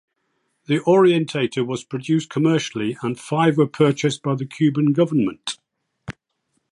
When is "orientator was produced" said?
0.79-2.27